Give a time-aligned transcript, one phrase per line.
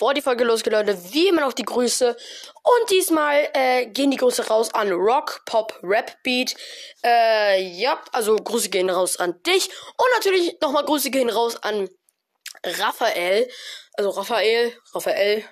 [0.00, 2.16] Bevor die Folge losgeht, Leute, wie immer noch die Grüße.
[2.62, 6.54] Und diesmal äh, gehen die Grüße raus an Rock, Pop, Rap Beat.
[7.04, 9.68] Äh, ja, also Grüße gehen raus an dich.
[9.98, 11.90] Und natürlich nochmal Grüße gehen raus an
[12.64, 13.46] Raphael.
[13.92, 15.44] Also Raphael, Raphael,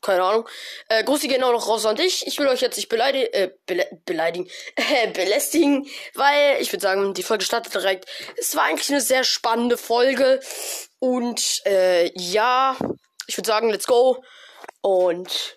[0.00, 0.48] keine Ahnung.
[0.88, 2.26] Äh, Grüße gehen auch noch raus an dich.
[2.26, 7.12] Ich will euch jetzt nicht beleidigen, äh, bele beleidigen, äh, belästigen, weil ich würde sagen,
[7.12, 8.06] die Folge startet direkt.
[8.38, 10.40] Es war eigentlich eine sehr spannende Folge
[10.98, 12.74] und äh, ja,
[13.26, 14.22] ich würde sagen, let's go
[14.80, 15.56] und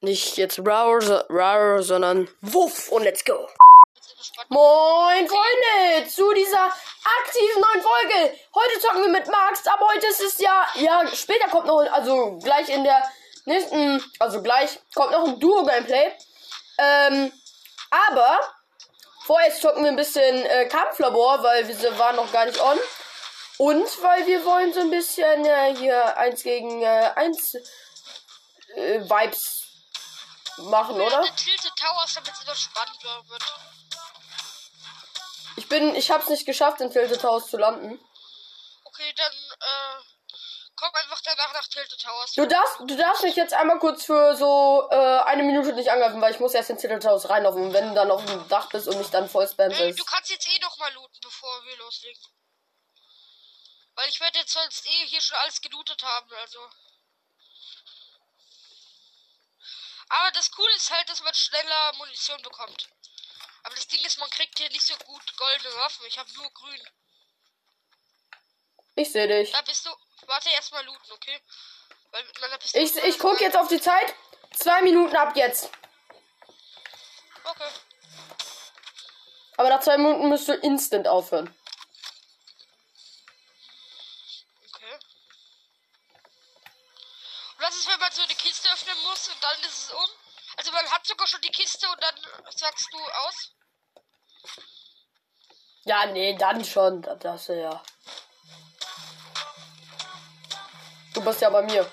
[0.00, 3.48] nicht jetzt rar, sondern wuff und let's go.
[4.48, 8.38] Moin Freunde zu dieser aktiven neuen Folge.
[8.54, 12.38] Heute zocken wir mit Max, aber heute ist es ja, ja, später kommt noch, also
[12.42, 13.02] gleich in der
[13.46, 16.12] nächsten, also gleich kommt noch ein Duo-Gameplay.
[16.78, 17.32] Ähm,
[17.90, 18.38] aber
[19.24, 22.78] vorher zocken wir ein bisschen äh, Kampflabor, weil wir waren noch gar nicht on.
[23.58, 27.54] Und weil wir wollen so ein bisschen äh, hier eins gegen äh, eins
[28.74, 29.64] äh, Vibes
[30.58, 31.24] machen, oder?
[31.74, 32.18] Towers.
[35.56, 38.00] Ich bin, ich hab's nicht geschafft, in Tilted House zu landen.
[38.84, 40.04] Okay, dann äh,
[40.76, 42.32] komm einfach danach nach Tilted Towers.
[42.34, 46.20] Du darfst, du darfst mich jetzt einmal kurz für so äh, eine Minute nicht angreifen,
[46.20, 47.64] weil ich muss erst in Tilted House reinlaufen.
[47.64, 49.80] Und wenn du dann auf dem Dach bist und mich dann voll spamst.
[49.80, 52.22] Äh, du kannst jetzt eh noch mal looten, bevor wir loslegen.
[53.98, 56.60] Weil ich werde jetzt sonst eh hier schon alles gelootet haben, also.
[60.08, 62.88] Aber das Coole ist halt, dass man schneller Munition bekommt.
[63.64, 66.06] Aber das Ding ist, man kriegt hier nicht so gut goldene Waffen.
[66.06, 66.80] Ich habe nur grün.
[68.94, 69.50] Ich sehe dich.
[69.50, 69.90] Da bist du.
[70.26, 71.42] Warte erstmal looten, okay?
[72.12, 72.84] Weil mit meiner Pistole.
[72.84, 74.14] Ich, ich guck jetzt auf die Zeit.
[74.54, 75.70] Zwei Minuten ab jetzt.
[77.42, 77.70] Okay.
[79.56, 81.52] Aber nach zwei Minuten müsst du instant aufhören.
[87.68, 90.08] Und was ist, wenn man so eine Kiste öffnen muss und dann ist es um?
[90.56, 92.14] Also man hat sogar schon die Kiste und dann
[92.56, 93.52] sagst du aus?
[95.84, 97.02] Ja, nee, dann schon.
[97.02, 97.84] Das, das ja.
[101.12, 101.92] Du bist ja bei mir.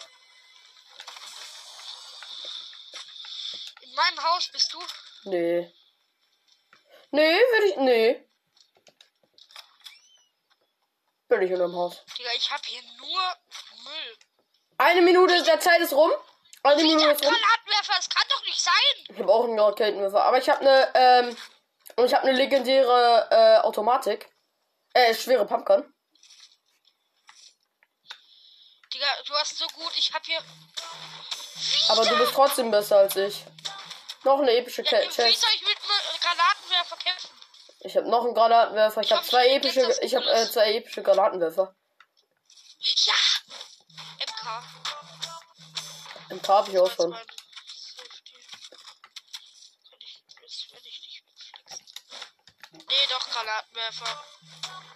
[3.81, 4.81] In meinem Haus bist du?
[5.25, 5.73] Nee.
[7.11, 7.75] Nee, würde ich.
[7.77, 8.29] Nee.
[11.27, 12.01] Bin ich in einem Haus.
[12.17, 13.35] Digga, ich hab hier nur.
[14.77, 16.11] Eine Minute der Zeit ist rum.
[16.63, 17.33] Eine Minute ist rum.
[17.33, 18.73] Granatwerfer, das kann doch nicht sein.
[19.09, 20.23] Ich habe auch einen Raketenwerfer.
[20.23, 21.37] Aber ich habe eine, ähm,
[21.95, 24.29] und ich habe eine legendäre äh, Automatik.
[24.93, 25.93] Äh, schwere Pumpgun.
[28.93, 30.39] Digga, du hast so gut, ich hab hier.
[31.89, 33.43] Aber du bist trotzdem besser als ich.
[34.23, 35.41] Noch eine epische Ja, Ca- wie Chest.
[35.41, 37.29] soll ich mit einem Granatenwerfer kämpfen?
[37.81, 39.01] Ich habe noch einen Granatenwerfer.
[39.01, 39.95] Ich habe hab zwei epische.
[40.01, 41.75] Ich habe äh, zwei epische Granatenwerfer.
[42.79, 43.13] Ja!
[44.45, 44.63] MK.
[46.29, 47.11] Ein paar habe ich auch schon.
[52.71, 54.23] Nee, doch Granatenwerfer.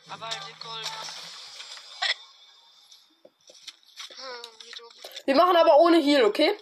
[0.09, 0.87] Aber halt in Gold.
[5.25, 6.57] Wir machen aber ohne Heal, okay?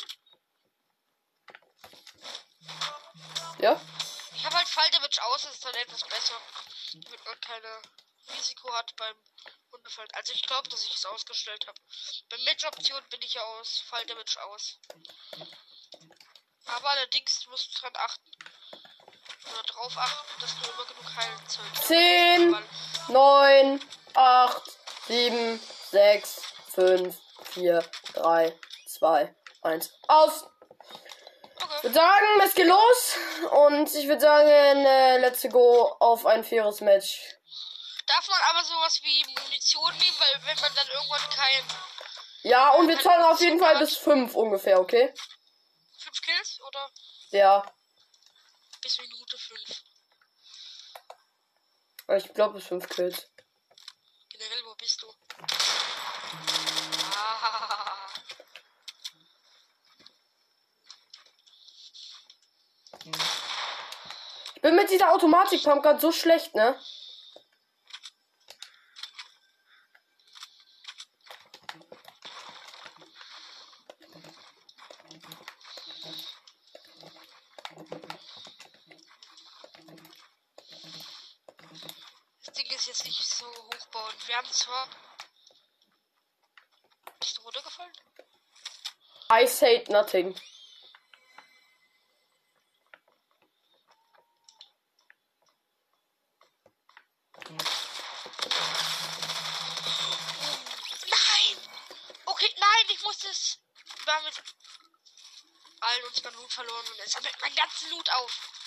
[3.59, 3.79] Ja?
[4.35, 6.39] Ich habe halt Falldamage aus, das ist dann etwas besser.
[6.93, 7.81] Damit man keine
[8.35, 9.15] Risiko hat beim
[9.87, 10.09] Hundefallen.
[10.13, 11.79] Also ich glaube, dass ich es ausgestellt habe.
[12.29, 14.79] Bei Match-Option bin ich ja aus Falldamage aus.
[16.65, 18.31] Aber allerdings musst du dran achten.
[19.51, 21.87] Oder drauf achten, dass du immer genug Heilzeug hast.
[21.87, 22.63] 10, Weil-
[23.07, 24.61] 9, 8,
[25.07, 25.59] 7,
[25.91, 26.41] 6,
[26.75, 27.17] 5,
[27.53, 29.93] 4, 3, 2, 1.
[30.09, 30.45] Aus!
[31.77, 33.17] Ich würde sagen, es geht los.
[33.51, 37.37] Und ich würde sagen, äh, let's go auf ein faires Match.
[38.07, 39.21] Darf man aber sowas wie
[39.67, 41.63] Munition nehmen, weil wenn man dann irgendwann kein
[42.43, 45.13] Ja, und wir zocken auf jeden Fall bis 5 ungefähr, okay?
[45.97, 46.89] 5 Kills oder
[47.31, 47.63] Ja,
[48.81, 49.83] bis Minute 5.
[52.17, 53.27] ich glaube bis 5 Kills.
[54.29, 55.13] Generell, wo bist du?
[57.17, 58.07] Ah.
[64.55, 66.79] Ich bin mit dieser Automatik-Pump gerade so schlecht, ne?
[82.45, 84.27] Das Ding ist jetzt nicht so hochbauend.
[84.27, 84.87] Wir haben zwar.
[87.19, 87.93] Bist du runtergefallen?
[89.31, 90.35] I said nothing.
[104.23, 104.43] mit
[105.81, 108.57] allen unseren Loot verloren und er sammelt meinen ganzen Loot auf.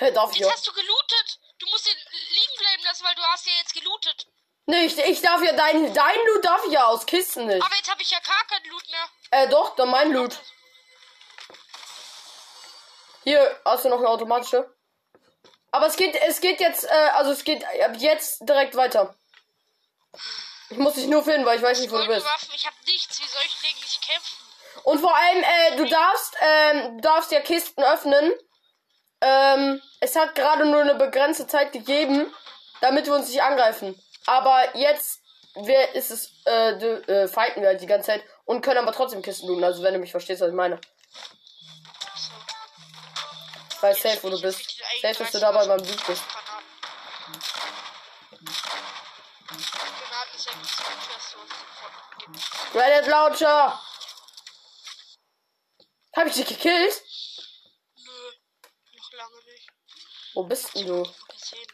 [0.00, 1.38] Hä, darf ich Jetzt hast du gelootet.
[1.58, 1.96] Du musst den
[2.30, 4.26] liegen bleiben lassen, weil du hast ja jetzt gelootet.
[4.70, 7.60] Nee, ich, ich darf ja dein, dein Loot darf ich ja aus Kisten nicht.
[7.60, 9.42] Aber jetzt habe ich ja gar keinen Loot mehr.
[9.42, 10.38] Äh, doch, dann mein Loot.
[13.24, 14.72] Hier, hast du noch eine automatische?
[15.72, 19.12] Aber es geht, es geht jetzt, äh, also es geht ab jetzt direkt weiter.
[20.68, 22.24] Ich muss dich nur finden, weil ich weiß nicht, wo du bist.
[22.24, 23.20] Waffen, ich habe nichts.
[23.20, 24.36] Wie soll ich gegen dich kämpfen?
[24.84, 28.32] Und vor allem, äh, du darfst, ähm, du darfst ja Kisten öffnen.
[29.20, 32.32] Ähm, es hat gerade nur eine begrenzte Zeit gegeben,
[32.80, 34.00] damit wir uns nicht angreifen.
[34.26, 35.20] Aber jetzt
[35.54, 39.22] wer ist es, äh, äh, fighten wir halt die ganze Zeit und können aber trotzdem
[39.22, 39.64] Kisten looten.
[39.64, 40.80] Also wenn du mich verstehst, was ich meine.
[43.70, 44.78] Ich weiß safe, wo du bist.
[45.00, 46.22] Safe, dass du dabei beim Loot bist.
[52.74, 53.80] Reddit Launcher!
[56.16, 57.02] Hab ich dich gekillt?
[57.96, 58.30] Nö,
[58.96, 59.68] noch lange nicht.
[60.34, 61.02] Wo bist denn du?
[61.02, 61.66] Gesehen.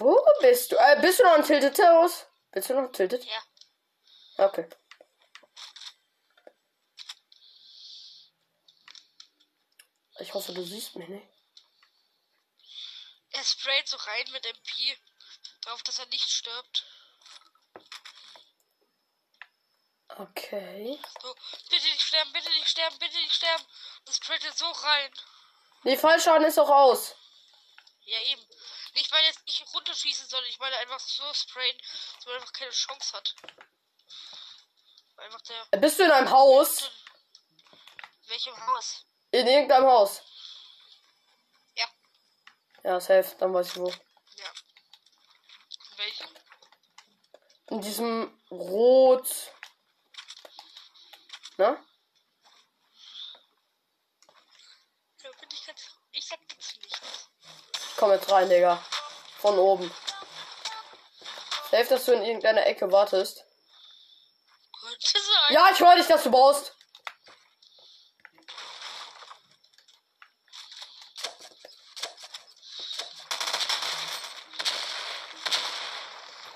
[0.00, 0.76] Wo bist du?
[0.76, 2.26] Äh, bist du noch ein Tilted House?
[2.52, 3.22] Bist du noch ein Tilted?
[3.22, 4.46] Ja.
[4.46, 4.66] Okay.
[10.20, 11.28] Ich hoffe, du siehst mich nicht.
[13.32, 14.98] Er sprayt so rein mit MP.
[15.62, 16.86] Darauf, dass er nicht stirbt.
[20.08, 20.98] Okay.
[21.20, 21.34] So,
[21.68, 23.64] bitte nicht sterben, bitte nicht sterben, bitte nicht sterben.
[24.06, 25.12] Und sprayt so rein.
[25.82, 27.16] Nee, Fallschaden ist auch aus.
[28.00, 28.46] Ja, eben.
[28.94, 31.76] Nicht, weil er jetzt nicht runterschießen soll, ich meine einfach so sprayen,
[32.16, 33.34] dass man einfach keine Chance hat.
[35.16, 35.78] Einfach der.
[35.78, 36.90] Bist du in einem Haus?
[38.22, 39.04] In welchem Haus?
[39.32, 40.22] In irgendeinem Haus?
[41.74, 41.86] Ja.
[42.84, 43.36] Ja, safe.
[43.38, 43.88] Dann weiß ich wo.
[43.88, 44.52] Ja.
[45.92, 46.28] In welchem?
[47.66, 49.52] In diesem Rot.
[51.58, 51.84] Ne?
[55.22, 55.80] Ja, bin ich ganz.
[56.12, 57.28] Ich sag jetzt nichts.
[57.74, 58.82] Ich komm jetzt rein, Digga.
[59.40, 59.94] Von oben.
[61.70, 63.44] Safe, dass du in irgendeiner Ecke wartest.
[65.50, 66.72] Ja, ich höre dich, dass du baust.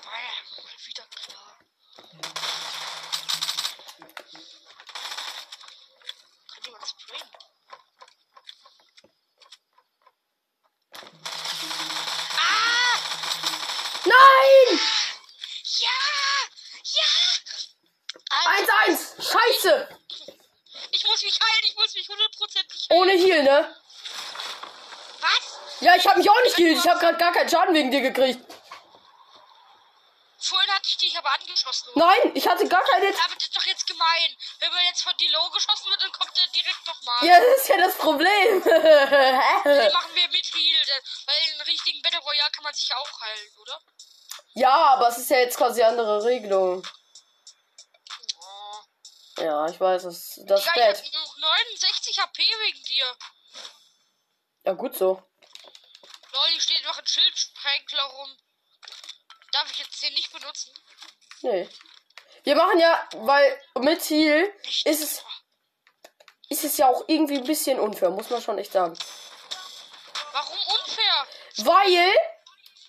[0.03, 0.33] War ja
[0.63, 1.59] mal wieder klar.
[6.51, 7.29] Kann jemand sprayen?
[12.37, 12.97] Ah!
[14.05, 14.79] Nein!
[15.79, 15.99] Ja!
[16.83, 17.13] Ja!
[18.87, 19.21] 1-1!
[19.21, 19.89] Scheiße!
[20.91, 23.01] Ich muss mich heilen, ich muss mich hundertprozentig heilen.
[23.01, 23.75] Ohne Heal, ne?
[25.19, 25.59] Was?
[25.81, 26.77] Ja, ich habe mich auch nicht geheilt.
[26.77, 28.41] Ich habe gerade gar keinen Schaden wegen dir gekriegt.
[30.37, 31.89] Vorhin hatte ich dich aber angeschossen.
[31.95, 32.05] oder?
[32.05, 33.07] Nein, ich hatte gar keine.
[33.07, 34.37] Aber das ist doch jetzt gemein.
[34.59, 37.25] Wenn man jetzt von die Low geschossen wird, dann kommt der direkt nochmal.
[37.25, 38.63] Ja, das ist ja das Problem.
[38.63, 39.89] Hä?
[39.91, 42.95] machen wir mit Heal, denn- weil in einem richtigen Battle Royale kann man sich ja
[42.97, 43.81] auch heilen, oder?
[44.53, 46.85] ja, aber es ist ja jetzt quasi andere Regelung.
[48.39, 49.41] Oh.
[49.41, 51.05] Ja, ich weiß, das, das ist Digga, ich bad.
[51.05, 53.17] hab noch 69 HP wegen dir.
[54.65, 55.23] Ja, gut so.
[56.35, 58.37] Lol, hier steht noch ein Schildsprenkler rum.
[59.53, 60.73] Darf ich jetzt den nicht benutzen?
[61.41, 61.69] Nee.
[62.43, 64.85] Wir machen ja, weil mit Heal Nicht.
[64.85, 65.23] ist es,
[66.49, 68.97] ist es ja auch irgendwie ein bisschen unfair, muss man schon echt sagen.
[70.33, 71.27] Warum unfair?
[71.57, 72.15] Weil,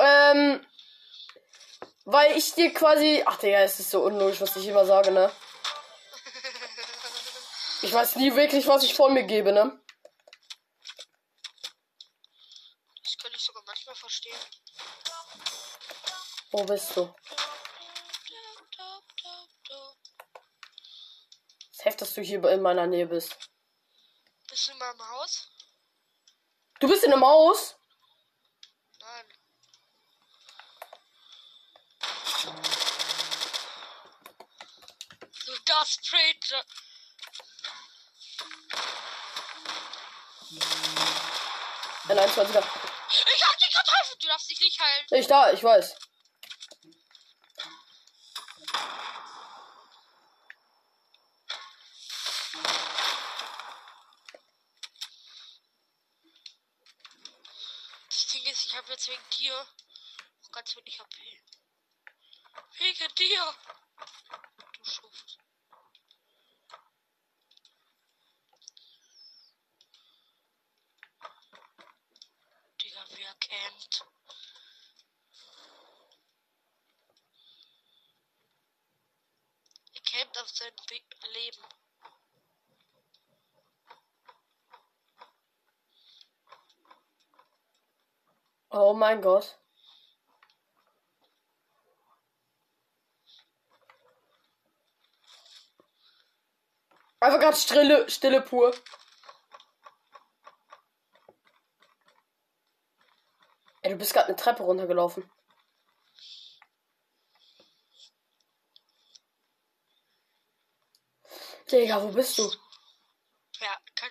[0.01, 0.67] ähm,
[2.05, 5.31] weil ich dir quasi, ach Digga, es ist so unlogisch, was ich immer sage, ne?
[7.83, 9.79] Ich weiß nie wirklich, was ich von mir gebe, ne?
[16.57, 17.15] Wo bist du?
[21.71, 23.37] Safe, dass du hier in meiner Nähe bist.
[24.49, 25.51] Bist du in meinem Haus?
[26.81, 27.77] Du bist in einem Haus?
[29.01, 29.27] Nein.
[35.45, 36.53] So, das sprayt.
[36.53, 36.65] er.
[42.09, 42.65] Ein 21er.
[43.11, 44.17] Ich hab dich getroffen!
[44.21, 45.07] Du darfst dich nicht heilen.
[45.11, 45.95] Ich da, ich weiß.
[58.17, 59.67] Das Ding ist, ich habe jetzt wegen dir
[60.43, 61.43] auch ganz wenig HP.
[62.79, 63.55] Wegen dir!
[64.73, 65.39] Du Schuft.
[72.83, 74.07] Digga, wer kennt?
[80.39, 81.01] auf sein Be
[81.33, 81.86] Leben.
[88.79, 89.59] Oh mein Gott.
[97.21, 98.75] Einfach gerade Stille, Stille pur.
[103.81, 105.25] Ey, du bist gerade eine Treppe runtergelaufen.
[111.71, 112.51] Digga, wo bist du?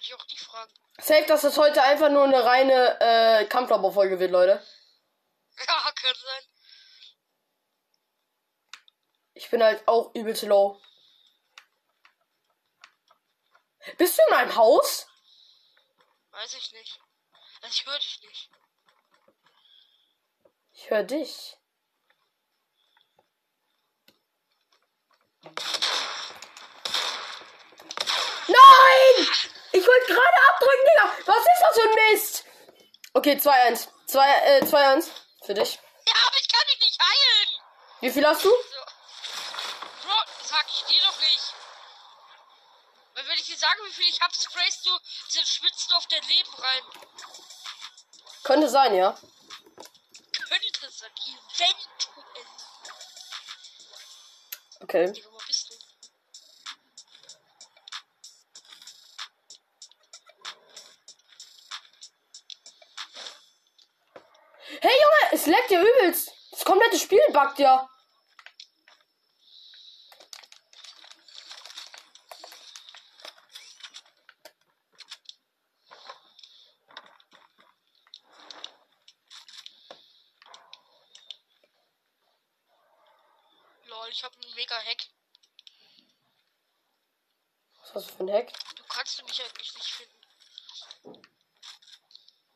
[0.05, 0.71] Ich auch nicht fragen.
[0.99, 4.63] Safe, dass das heute einfach nur eine reine äh, Kampflauberfolge wird, Leute.
[5.57, 6.43] Ja, kann sein.
[9.33, 10.79] Ich bin halt auch übelst low.
[13.97, 15.07] Bist du in meinem Haus?
[16.31, 16.99] Weiß ich nicht.
[17.61, 18.49] Also ich höre dich nicht.
[20.73, 21.57] Ich höre dich.
[28.47, 29.55] Nein!
[29.75, 31.17] Ich wollte gerade abdrücken, Digga.
[31.25, 32.43] Was ist das für ein Mist?
[33.13, 33.89] Okay, 2-1.
[34.07, 35.09] 2, äh, 2-1.
[35.45, 35.79] Für dich.
[36.07, 37.61] Ja, aber ich kann dich nicht heilen.
[37.99, 38.49] Wie viel hast du?
[38.49, 38.55] So.
[40.07, 41.53] Bro, sag ich dir doch nicht.
[43.15, 46.07] Weil wenn ich dir sage, wie viel ich hab, sprayst du, dann schwitzt du auf
[46.07, 46.83] dein Leben rein.
[48.43, 49.11] Könnte sein, ja.
[50.47, 51.11] Könnte sein,
[51.53, 52.45] eventuell.
[54.79, 55.13] Okay.
[65.45, 66.31] Es leckt ja übelst.
[66.51, 67.87] Das komplette Spiel buggt ja.
[83.85, 85.07] Lol, ich hab einen mega Hack.
[87.81, 88.51] Was hast du für ein Hack?
[88.75, 91.21] Du kannst du mich eigentlich nicht finden.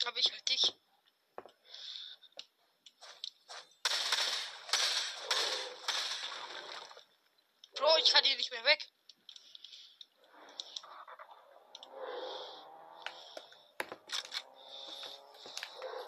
[0.08, 0.74] Aber ich halt dich.
[7.80, 8.86] Bro, ich kann hier nicht mehr weg.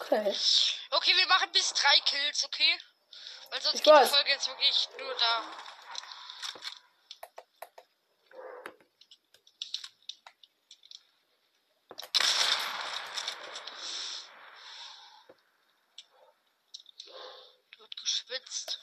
[0.00, 0.36] Okay.
[0.90, 2.78] Okay, wir machen bis drei Kills, okay?
[3.48, 4.08] Weil sonst Ich geht weiß.
[4.10, 5.44] die Folge jetzt wirklich nur da.
[17.78, 18.78] Wird geschwitzt.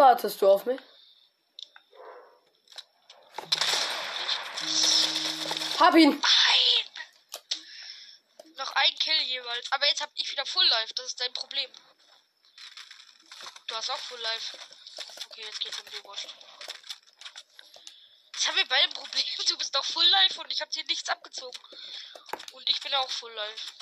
[0.00, 0.80] Wartest du auf mich?
[5.78, 6.18] Hab ihn.
[6.18, 6.84] Nein!
[8.56, 9.70] Noch ein Kill jeweils.
[9.72, 10.94] Aber jetzt hab ich wieder Full Life.
[10.94, 11.70] Das ist dein Problem.
[13.66, 14.56] Du hast auch Full Life.
[15.26, 16.28] Okay, jetzt geht's um die Wurst.
[18.32, 19.24] Jetzt haben wir beide ein Problem.
[19.48, 21.60] Du bist auch Full Life und ich hab dir nichts abgezogen.
[22.52, 23.72] Und ich bin auch Full Life.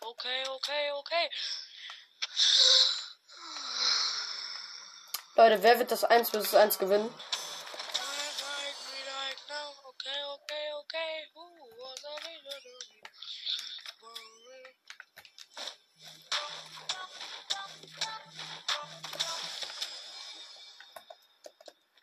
[0.00, 1.30] Okay, okay, okay.
[5.36, 7.14] Leute, wer wird das 1 vs 1 gewinnen?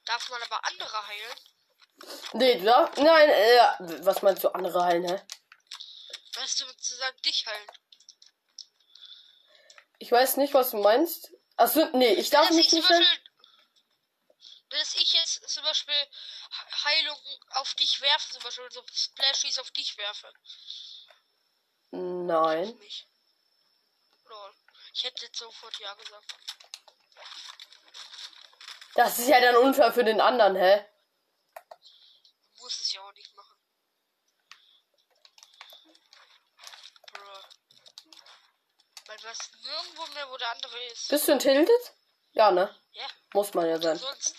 [0.06, 1.38] Darf man aber andere heilen?
[2.34, 2.98] Nee, darfst.
[2.98, 5.22] Nein, äh, was meinst du, andere heilen, hä?
[6.36, 7.83] Weißt du, sozusagen dich heilen?
[10.14, 11.32] Ich weiß nicht, was du meinst.
[11.58, 12.70] Achso, nee, ich darf nicht.
[12.70, 13.08] Beispiel,
[14.70, 17.18] dass ich jetzt zum Beispiel He- Heilung
[17.56, 20.32] auf dich werfe, zum Beispiel so Splashies auf dich werfe.
[21.90, 22.80] Nein.
[24.94, 26.36] Ich hätte jetzt sofort ja gesagt.
[28.94, 30.86] Das ist ja dann unfair für den anderen, hä?
[32.60, 33.58] Muss es ja auch nicht machen.
[37.14, 37.40] Bro.
[39.14, 41.08] Weil was nirgendwo mehr, wo der andere ist.
[41.10, 41.94] Bist du in Tilted?
[42.32, 42.76] Ja, ne?
[42.94, 43.96] Ja, Muss man ja sein.
[43.96, 44.36] sonst.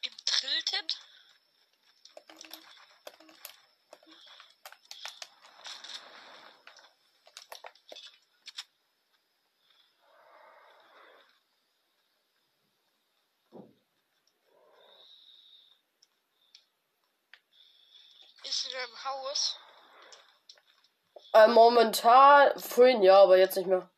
[0.00, 0.98] Im Trilted?
[18.44, 19.58] Ist in deinem Haus?
[21.38, 23.88] Äh, momentan, vorhin ja, aber jetzt nicht mehr.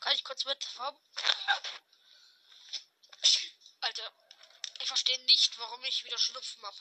[0.00, 0.96] Kann ich kurz mitfahren?
[3.80, 4.12] Alter,
[4.84, 6.76] verstehe nicht, warum ich wieder Schnupfen habe.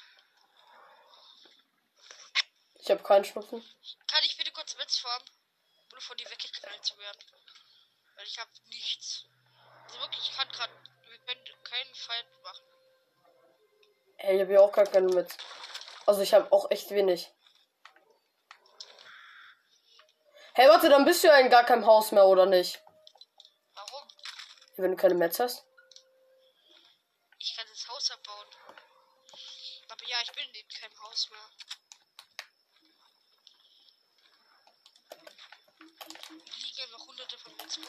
[2.80, 3.64] Ich habe keinen Schnupfen.
[4.08, 5.24] Kann ich bitte kurz mitfahren?
[5.92, 7.20] Ohne von dir weggeknallt zu werden.
[8.16, 9.26] Weil ich habe nichts.
[9.86, 10.74] Also wirklich, ich kann gerade.
[11.10, 12.66] Wir können keinen Feind machen.
[14.18, 15.38] Hey, ich habe ja auch gar keine mit.
[16.08, 17.32] Also ich habe auch echt wenig.
[20.58, 22.82] Hey, warte, dann bist du ja in gar keinem Haus mehr, oder nicht?
[23.76, 24.08] Warum?
[24.78, 25.66] Wenn du keine Metz hast.
[27.40, 28.48] Ich kann das Haus abbauen.
[29.90, 31.50] Aber ja, ich bin in keinem Haus mehr.
[36.30, 37.88] Liegen noch hunderte von uns rum.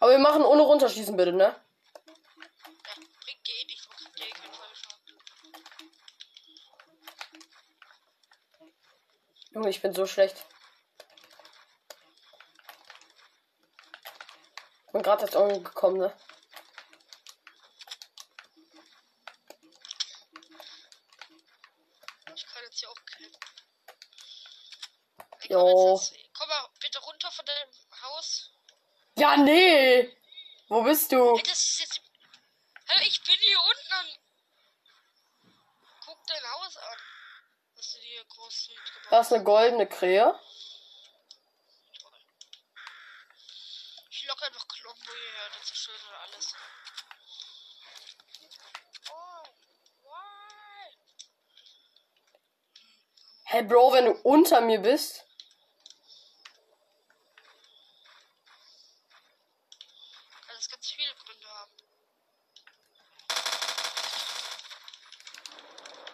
[0.00, 1.44] Aber wir machen ohne runterschießen, bitte, ne?
[1.44, 1.54] Ja,
[3.24, 5.18] bringt dir eh nichts, man kriegt eh keinen Fallschaden.
[9.52, 10.46] Junge, ich bin so schlecht.
[15.10, 16.16] Ich bin gerade jetzt angekommen, ne?
[22.32, 23.36] Ich kann jetzt hier auch killen.
[25.40, 25.64] Ey, Jo.
[25.64, 27.70] komm, jetzt, komm mal bitte runter von deinem
[28.02, 28.52] Haus.
[29.16, 30.16] Ja, nee!
[30.68, 31.34] Wo bist du?
[31.36, 32.00] Ey, das ist jetzt.
[32.86, 34.06] Hä, ich bin hier unten an.
[36.04, 36.98] Guck dein Haus an.
[37.74, 40.38] Was du dir groß gebaut Da ist eine goldene Krähe.
[44.12, 46.54] Ich lock einfach Colombo hierher, der zerstört dann alles.
[49.08, 49.44] Oh,
[50.02, 50.96] why?
[53.44, 55.24] Hey, Bro, wenn du unter mir bist.
[60.44, 61.70] Kann das ganz viele Gründe haben.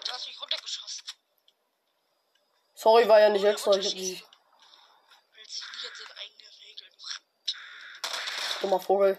[0.04, 1.06] Du hast mich runtergeschossen.
[2.74, 3.74] Sorry, war ja nicht extra.
[3.78, 4.22] Ich hab die
[6.14, 6.30] Weil
[8.60, 9.18] dummer Vogel.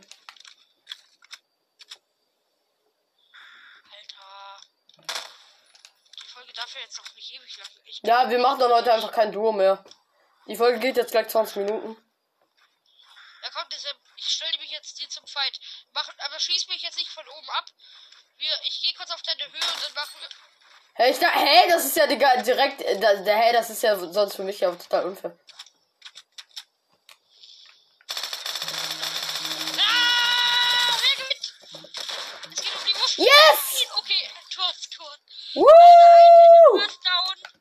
[3.91, 4.62] Alter.
[6.21, 7.69] Die Folge darf ja jetzt noch nicht ewig lang.
[7.86, 9.84] Ich Ja, wir machen dann heute einfach kein Duo mehr.
[10.48, 11.98] Die Folge geht jetzt gleich 20 Minuten.
[13.43, 15.60] Ja, komm, deshalb, ich stelle mich jetzt dir zum Fight.
[15.93, 17.65] Mach, aber schieß mich jetzt nicht von oben ab.
[18.38, 20.30] Wir, ich gehe kurz auf deine Höhe und dann machen wir.
[20.93, 23.84] Hey, ich da, hey, das ist ja Digga, direkt, äh, da, da, hey, das ist
[23.84, 25.38] ja sonst für mich ja total unfair.
[29.78, 30.98] Ah!
[31.02, 31.54] Wer gewinnt?
[32.54, 33.17] Es geht um die Wurst.
[33.17, 33.86] Yes!
[33.98, 34.30] Okay,
[34.96, 35.22] gewonnen.
[35.54, 36.82] Du Woo!
[36.82, 37.58] hast down.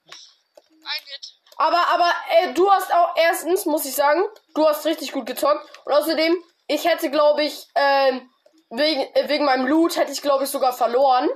[0.87, 1.35] Ein Hit.
[1.57, 4.23] Aber, aber, ey, du hast auch, erstens, muss ich sagen,
[4.55, 5.67] du hast richtig gut gezockt.
[5.85, 8.31] Und außerdem, ich hätte, glaube ich, ähm,
[8.71, 11.29] wegen, äh, wegen meinem Loot hätte ich, glaube ich, sogar verloren.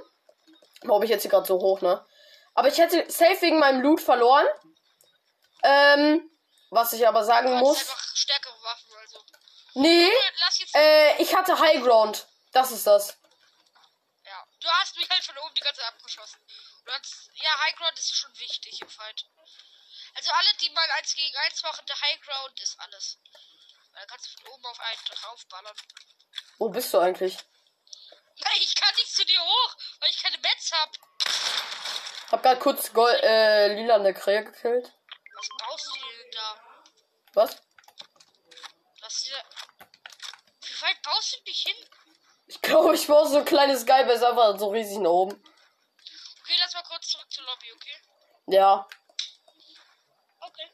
[0.82, 2.04] Warum ich jetzt hier gerade so hoch, ne?
[2.54, 4.46] Aber ich hätte safe wegen meinem Loot verloren.
[5.62, 6.30] Ähm,
[6.70, 7.88] was ich aber sagen hast muss.
[7.88, 9.18] Waffen, also.
[9.74, 10.74] Nee, Lass jetzt.
[10.74, 12.26] äh, ich hatte High Ground.
[12.52, 13.16] Das ist das.
[14.24, 14.44] Ja.
[14.60, 16.40] Du hast mich halt von oben die ganze Zeit abgeschossen.
[16.84, 19.24] Du hast, ja, High Ground ist schon wichtig im Fight.
[20.14, 23.18] Also alle, die mal 1 gegen 1 machen, der High Ground ist alles.
[23.92, 25.76] Weil dann kannst du von oben auf einen draufballern.
[26.58, 27.38] Wo bist du eigentlich?
[28.60, 30.90] Ich kann nicht zu dir hoch, weil ich keine Mets hab.
[32.32, 34.92] Hab grad kurz Gold, äh, lila eine Krähe gekillt.
[35.34, 36.60] Was baust du denn da?
[37.34, 37.56] Was?
[39.00, 39.44] Was hier.
[40.62, 41.76] Wie weit baust du dich hin?
[42.46, 45.34] Ich glaube, ich baue so ein kleines Skybase einfach so riesig nach oben.
[46.42, 47.96] Okay, lass mal kurz zurück zur Lobby, okay?
[48.46, 48.88] Ja.
[50.40, 50.70] Okay.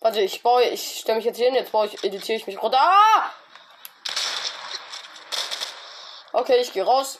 [0.00, 2.60] Warte, ich baue, ich stelle mich jetzt hier hin, jetzt baue ich, editiere ich mich
[2.62, 2.78] runter.
[2.80, 3.32] Ah!
[6.32, 7.18] Okay, ich gehe raus.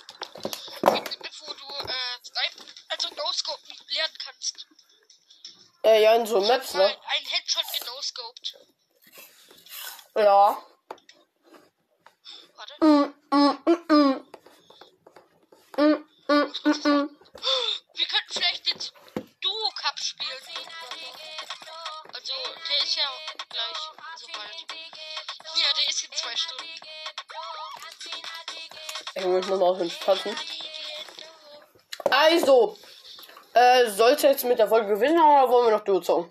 [0.83, 2.19] Bevor du, äh,
[2.89, 4.67] also No-Scope lernen kannst.
[5.87, 6.85] Äh, ja, in so Maps, ne?
[6.85, 8.57] ein Headshot genoscoped.
[10.17, 10.62] Ja.
[12.57, 12.85] Warte.
[12.85, 14.27] Mm, mm, mm, mm.
[15.79, 17.15] Mm, mm, mm, mm.
[29.14, 30.37] Ich muss mal fünf tanzen.
[32.11, 32.79] Also,
[33.55, 36.31] äh, sollte jetzt mit der Folge gewinnen oder wollen wir noch Duo zocken?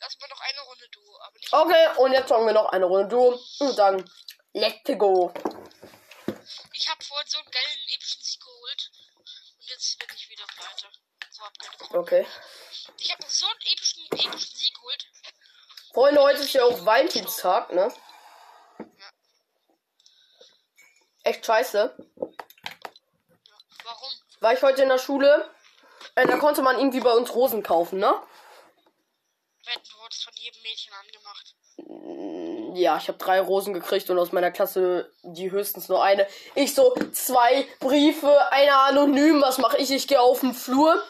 [0.00, 1.52] Lass mal noch eine Runde Duo, aber nicht.
[1.52, 4.10] Okay, und jetzt zocken wir noch eine Runde Duo und sagen,
[4.54, 5.30] let's go.
[6.72, 8.90] Ich habe vorhin so einen geilen epischen Sieg geholt.
[9.18, 9.28] Und
[9.68, 10.86] jetzt bin ich wieder pleite.
[11.30, 11.94] So hab.
[11.94, 12.26] Okay.
[12.98, 15.06] Ich habe so einen epischen, epischen Sieg geholt.
[15.92, 17.92] Freunde, heute ist ja auch Valentinstag, ne?
[21.22, 21.94] Echt scheiße.
[23.84, 24.08] Warum?
[24.40, 25.50] War ich heute in der Schule,
[26.14, 28.14] äh, da konnte man irgendwie bei uns Rosen kaufen, ne?
[29.64, 31.54] Du wurdest von jedem Mädchen angemacht.
[32.74, 36.26] ja, ich habe drei Rosen gekriegt und aus meiner Klasse die höchstens nur eine.
[36.54, 39.90] Ich so, zwei Briefe, einer anonym, was mache ich?
[39.90, 41.02] Ich gehe auf den Flur.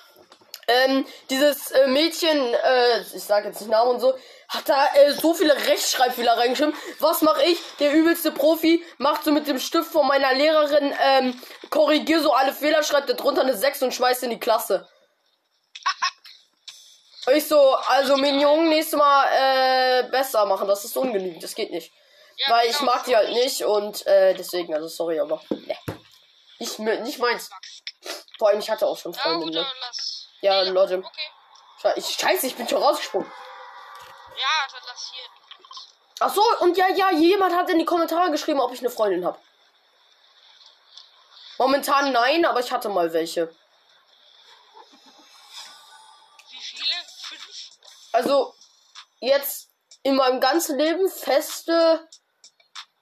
[0.70, 4.14] Ähm, dieses äh, Mädchen, äh, ich sage jetzt nicht Namen und so,
[4.48, 6.74] hat da äh, so viele Rechtschreibfehler reingeschrieben.
[6.98, 7.58] Was mache ich?
[7.78, 12.52] Der übelste Profi macht so mit dem Stift von meiner Lehrerin, ähm, korrigier so alle
[12.52, 14.88] Fehler, schreibt da drunter eine 6 und schmeißt in die Klasse.
[17.32, 21.92] Ich so, also Mignon nächstes Mal äh, besser machen, das ist ungenügend, das geht nicht.
[22.38, 25.76] Ja, Weil ich genau, mag die halt nicht und äh, deswegen, also sorry, aber ne.
[26.58, 27.50] Ich, nicht meins.
[28.38, 29.66] Vor allem, ich hatte auch schon Ja, Freunde, gut,
[30.40, 30.98] Ja, Nee, Leute.
[30.98, 31.92] Okay.
[31.96, 33.30] Ich, scheiße, ich bin schon rausgesprungen.
[34.36, 35.24] Ja, dann lass hier.
[36.20, 39.24] Ach so, und ja, ja, jemand hat in die Kommentare geschrieben, ob ich eine Freundin
[39.24, 39.38] habe.
[41.58, 43.48] Momentan nein, aber ich hatte mal welche.
[46.50, 46.94] Wie viele?
[47.22, 47.70] Fünf?
[48.12, 48.54] Also,
[49.20, 49.70] jetzt
[50.02, 52.08] in meinem ganzen Leben feste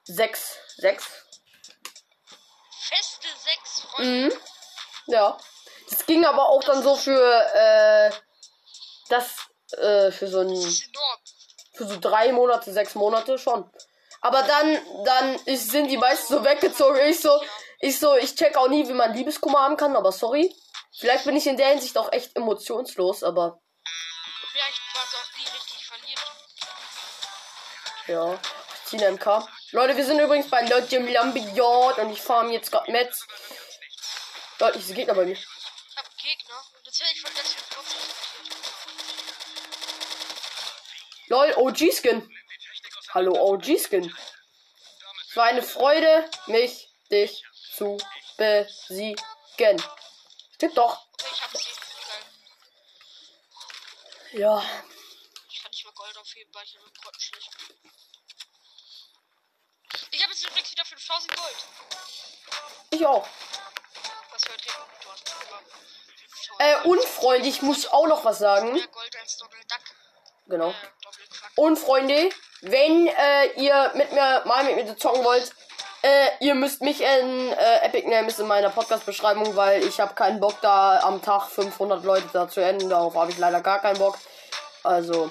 [0.03, 0.57] sechs.
[0.77, 1.09] Sechs.
[2.81, 4.35] Feste sechs Freunde.
[4.35, 4.41] Mhm.
[5.07, 5.37] Ja.
[6.09, 7.21] Ging aber auch dann so für,
[7.53, 8.11] äh,
[9.09, 9.35] das,
[9.77, 10.55] äh, für so ein,
[11.75, 13.69] für so drei Monate, sechs Monate schon.
[14.21, 16.99] Aber dann, dann ist, sind die meisten so weggezogen.
[17.07, 17.41] Ich so,
[17.79, 20.51] ich so, ich check auch nie, wie man Liebeskummer haben kann, aber sorry.
[20.97, 23.59] Vielleicht bin ich in der Hinsicht auch echt emotionslos, aber
[24.51, 26.21] Vielleicht war es auch nie richtig verliebt.
[28.07, 28.39] ja.
[28.91, 29.47] Ich eine MK.
[29.71, 33.27] Leute, wir sind übrigens bei Leute im Lambiot und ich farm jetzt gerade Metz.
[34.57, 35.33] Leute, ich Gegner bei mir.
[35.33, 35.45] Ich
[35.95, 38.49] hab einen Gegner und jetzt werde ich von Blocks attackiert.
[41.27, 42.35] Lol, OG-Skin.
[43.13, 44.15] Hallo, OG-Skin.
[45.29, 47.43] Es war eine Freude, mich, dich
[47.75, 47.99] zu
[48.37, 49.23] besiegen.
[50.55, 51.05] Stimmt doch.
[51.13, 51.67] Okay, ich hab sie.
[54.31, 54.41] Geil.
[54.41, 54.63] Ja.
[55.51, 57.51] Ich kann nicht mal Gold aufheben, weil ich Konten schlecht.
[60.11, 61.57] Ich habe jetzt übrigens wieder 5000 Gold.
[62.89, 63.27] Ich auch.
[64.31, 64.73] Was für ein Trick
[65.03, 65.29] du hast.
[66.51, 66.85] Aber 5000 Äh, Gold.
[66.85, 68.79] und Freunde, ich muss auch noch was sagen.
[70.47, 70.69] Genau.
[70.69, 70.73] Äh.
[71.55, 72.29] Und Freunde,
[72.61, 75.51] wenn äh, ihr mit mir mal mit mir zocken wollt,
[76.01, 80.39] äh, ihr müsst mich in äh, Epic Names in meiner Podcast-Beschreibung, weil ich habe keinen
[80.39, 82.89] Bock da am Tag 500 Leute da zu enden.
[82.89, 84.17] Darauf habe ich leider gar keinen Bock.
[84.83, 85.29] Also,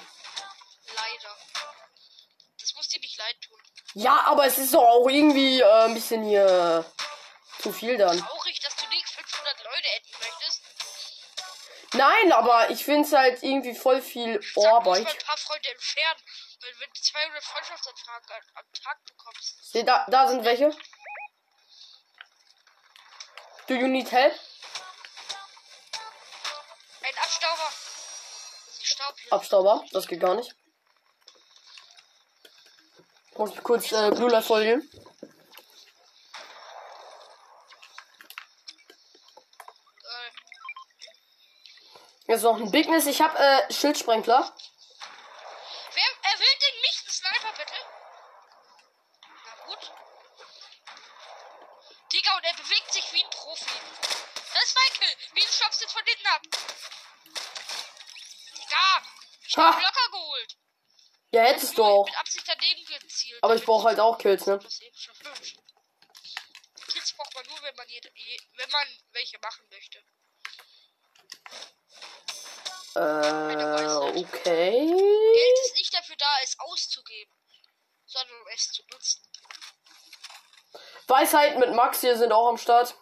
[0.94, 1.36] Leider.
[2.60, 3.58] Das muss dir nicht leid tun.
[3.94, 6.84] ja, aber es ist doch auch irgendwie äh, ein bisschen hier
[7.62, 8.22] zu viel dann.
[11.98, 14.98] Nein, aber ich finde es halt irgendwie voll viel mal Arbeit.
[15.06, 16.20] ein paar Freunde entfernen.
[16.60, 19.72] Weil wenn du 200 Freundschaftsanfragen am- am Tag bekommst.
[19.72, 20.70] Seht, da, da sind welche.
[23.66, 24.32] Do you need help?
[27.02, 27.72] Ein Abstauber.
[28.98, 29.32] Das.
[29.32, 30.54] Abstauber, das geht gar nicht.
[33.36, 34.80] Muss ich kurz äh, Blue Light folgen.
[34.80, 35.17] Äh,
[42.42, 43.06] Noch ein Bigness.
[43.06, 44.52] Ich habe äh, Schildsprengler.
[45.94, 47.72] wer, er will den mich, einen Sniper, bitte?
[49.44, 49.92] Na gut.
[52.12, 53.64] Digga, und er bewegt sich wie ein Profi.
[54.54, 55.16] Das ist mein Kill.
[55.34, 56.42] Wie Schockst du von hinten ab?
[58.56, 59.02] Digga,
[59.46, 59.80] ich hab Ha!
[59.80, 60.56] locker geholt.
[61.30, 62.06] Ja, hättest du auch.
[62.06, 63.42] Mit Absicht daneben gezielt.
[63.42, 64.58] Aber ich brauche halt auch Kills, ne?
[66.88, 70.02] Kills braucht man nur, wenn man, jede, je, wenn man welche machen möchte.
[72.98, 74.74] Äh, okay.
[74.74, 77.32] Geld ist nicht dafür da, es auszugeben,
[78.06, 79.22] sondern um es zu nutzen.
[81.06, 82.96] Weisheiten mit Max hier sind auch am Start.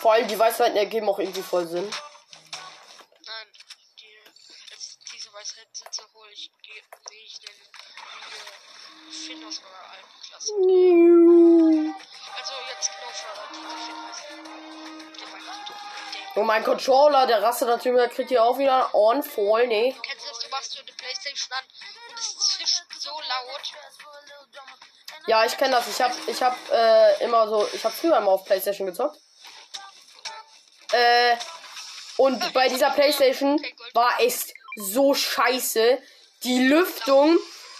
[0.00, 1.88] Vor allem die Weisheiten ergeben auch irgendwie voll Sinn.
[3.26, 3.52] Nein,
[4.00, 4.18] die,
[4.74, 6.82] es, diese Weisheiten sind sowohl, ich gehe,
[7.24, 7.60] ich nenne,
[9.06, 10.52] wie Finn aus meiner alten Klasse.
[16.34, 19.94] Und mein Controller, der rastet natürlich, der kriegt hier auch wieder on voll, ne?
[20.02, 20.38] Kennst du das?
[20.38, 21.64] Du machst so eine Playstation an
[22.08, 23.72] und es zischt so laut.
[25.26, 25.88] Ja, ich kenne das.
[25.88, 29.18] Ich hab, ich hab äh, immer so, ich hab früher immer auf Playstation gezockt.
[30.92, 31.36] Äh,
[32.16, 33.60] und bei dieser Playstation
[33.94, 35.98] war es so scheiße.
[36.44, 37.38] Die Lüftung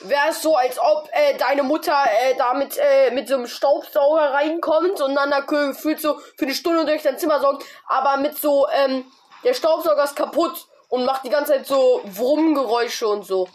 [0.09, 4.33] wäre so, als ob äh, deine Mutter äh, da mit, äh, mit so einem Staubsauger
[4.33, 7.65] reinkommt und dann da gefühlt so für eine Stunde durch dein Zimmer saugt.
[7.87, 9.11] Aber mit so, ähm,
[9.45, 13.49] der Staubsauger ist kaputt und macht die ganze Zeit so Wurmgeräusche und so.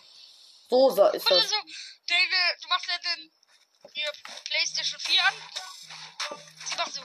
[0.70, 1.32] So ist das.
[1.32, 1.56] Also,
[2.08, 3.32] deine, du machst ja den
[3.94, 4.12] hier
[4.44, 5.34] Playstation 4 an.
[6.66, 7.02] Sie macht so.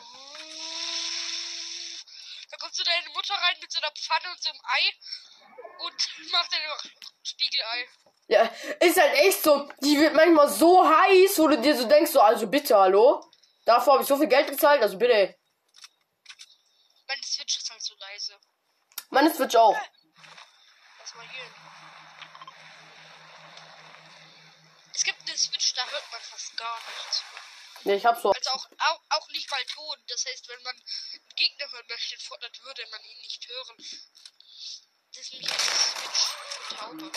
[2.50, 6.30] Da kommt so deine Mutter rein mit so einer Pfanne und so einem Ei und
[6.32, 6.84] macht dann noch
[7.22, 7.88] Spiegelei.
[8.32, 9.68] Ja, ist halt echt so.
[9.82, 13.22] Die wird manchmal so heiß, wo du dir so denkst, so, also bitte, hallo?
[13.66, 15.38] Dafür habe ich so viel Geld gezahlt, also bitte.
[17.06, 18.40] Meine Switch ist halt so leise.
[19.10, 19.76] Meine Switch auch.
[20.98, 21.44] Lass mal hier.
[24.94, 27.22] Es gibt eine Switch, da hört man fast gar nichts.
[27.84, 28.32] Nee, ich hab so.
[28.32, 29.96] Also auch, auch, auch nicht mal Ton.
[30.08, 33.76] Das heißt, wenn man einen Gegner hören möchte Fortnite, würde man ihn nicht hören.
[33.76, 37.12] Das ist nämlich eine Switch für Taube.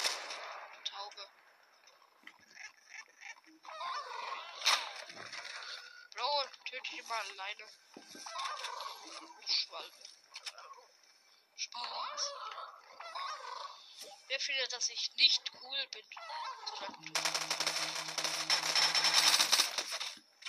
[0.95, 1.27] Taube.
[6.13, 7.67] Bro, töte ihn mal alleine.
[9.45, 10.03] Schwalbe.
[11.57, 12.33] Spaß.
[14.27, 16.05] Wer findet, dass ich nicht cool bin?
[16.69, 16.97] Solange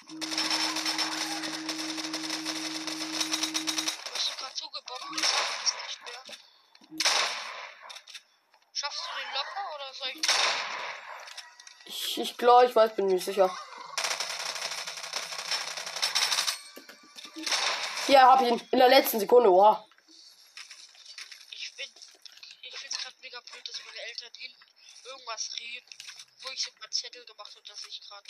[0.08, 0.75] du.
[12.16, 13.54] Ich, ich glaube, ich weiß, bin nicht sicher.
[18.06, 18.68] Hier hab ich ihn.
[18.70, 19.86] In der letzten Sekunde, oha.
[21.50, 21.86] Ich bin.
[22.62, 24.64] Ich find's gerade mega blöd, dass meine Eltern hinten
[25.04, 25.90] irgendwas reden,
[26.42, 28.26] wo ich sogar Zettel gemacht habe, dass ich gerade.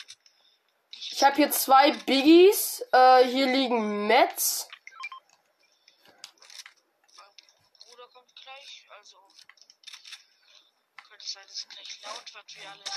[1.10, 2.84] Ich habe hier zwei Biggies.
[2.92, 4.68] Äh, hier liegen Mets.
[7.16, 7.30] Mein
[7.84, 9.18] Bruder kommt gleich, also.
[11.08, 12.90] Könnte es sein, dass es gleich laut wird wie alles.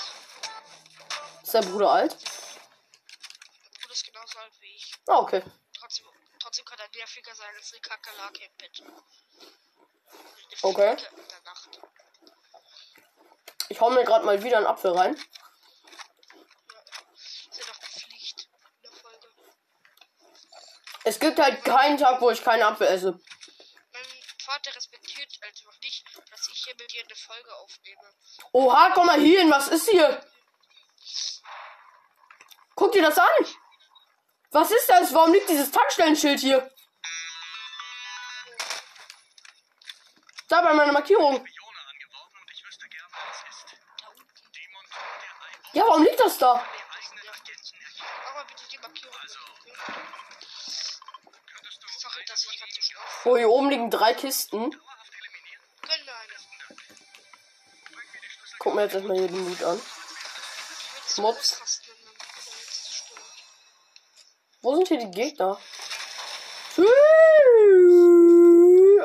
[1.43, 2.12] Ist dein Bruder alt?
[2.12, 4.93] Mein Bruder ist genauso alt wie ich.
[5.08, 5.43] Ah, okay.
[5.78, 6.06] Trotzdem,
[6.39, 8.82] trotzdem kann er nerviger sein als eine Kakerlake im Bett.
[8.82, 8.95] Eine
[10.62, 10.98] Okay.
[13.69, 15.15] Ich hau mir gerade mal wieder einen Apfel rein.
[21.04, 23.12] Es gibt halt keinen Tag, wo ich keinen Apfel esse.
[23.12, 24.04] Mein
[24.43, 28.13] Vater respektiert einfach nicht, dass ich hier mit dir eine Folge aufnehme.
[28.52, 29.52] Oha, komm mal hier hin.
[29.52, 30.22] Was ist hier?
[33.00, 33.46] Dir das an.
[34.52, 35.14] Was ist das?
[35.14, 36.70] Warum liegt dieses Tankstellenschild hier?
[40.50, 41.48] Da bei meiner Markierung.
[45.72, 46.62] Ja, warum liegt das da?
[53.24, 54.72] Oh, hier oben liegen drei Kisten.
[54.72, 55.64] dauerhaft eliminieren?
[55.84, 56.34] Gönn mir eine.
[57.94, 58.58] Bring mir die Schlüssel.
[58.60, 59.82] Guck mir jetzt erstmal hier den Mut an.
[61.16, 61.79] Mops.
[64.62, 65.60] Wo sind hier die Gegner?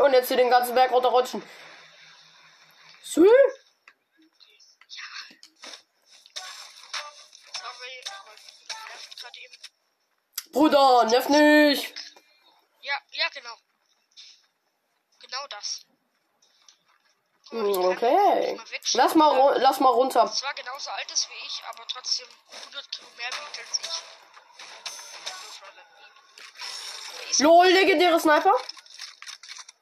[0.02, 1.42] Und jetzt hier den ganzen Berg runterrutschen.
[3.02, 3.28] Sorry,
[8.54, 9.54] Bruder nervt gerade eben.
[10.52, 11.94] Bruder, nerv nicht.
[12.80, 13.56] Ja, ja, genau.
[15.20, 15.86] Genau das.
[17.50, 18.60] Mal, Okay.
[18.94, 20.26] Lass mal, lass mal runter.
[20.32, 24.02] Zwar genauso alt ist wie ich, aber trotzdem 100 Kilo mehr wiegt als ich.
[27.38, 28.52] LOL, legendäre Sniper.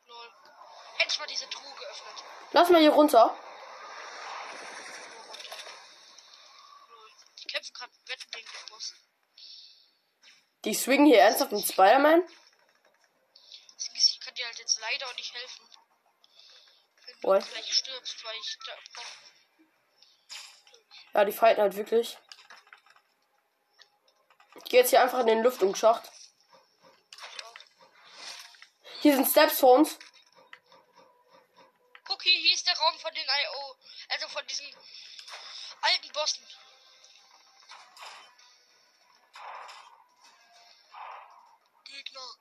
[0.07, 0.31] Lol.
[0.97, 2.25] Hätte ich mal diese Truhe geöffnet.
[2.53, 3.37] Lass mal hier runter.
[7.39, 8.95] Die kämpfen gerade Wetten gegen den Boss.
[10.65, 12.23] Die swingen hier ernsthaft mit Spider-Man.
[13.95, 15.69] Ich kann dir halt jetzt leider auch nicht helfen.
[17.05, 17.51] Wenn du What?
[17.51, 18.73] gleich stirbst, weil ich da
[21.15, 22.17] Ja, die fighten halt wirklich.
[24.73, 26.11] Ich gehe jetzt hier einfach in den Lüftungsschacht.
[29.03, 29.99] Hier sind Steps vor uns.
[32.05, 33.77] Guck hier, hier ist der Raum von den IO.
[34.09, 34.75] Also von diesen
[35.83, 36.47] alten Bossen.
[41.85, 42.37] Gegner.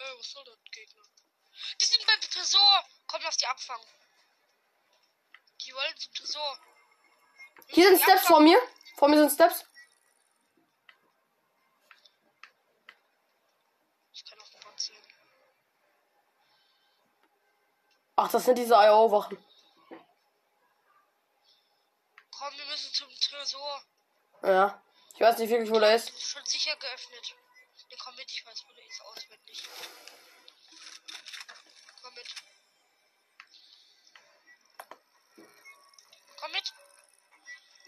[0.00, 1.02] Äh, was soll das, Gegner?
[1.80, 2.84] Die sind beim Tresor.
[3.06, 3.88] Komm, lass die abfangen.
[5.62, 6.58] Die wollen zum Tresor.
[7.68, 8.60] Hier sind Steps vor mir.
[8.98, 9.64] Vor mir sind Steps.
[14.22, 15.00] Ich kann auch noch erzählen.
[18.16, 19.38] Ach, das sind diese IO-Wachen.
[22.30, 23.82] Komm, wir müssen zum Tresor.
[24.42, 24.82] Ja.
[25.14, 26.18] Ich weiß nicht wirklich, wo der ist.
[26.18, 27.34] schon sicher geöffnet.
[27.90, 29.68] Ne, komm mit, ich weiß, wo der ist auswendig.
[32.02, 32.26] Komm mit.
[36.40, 36.74] Komm mit.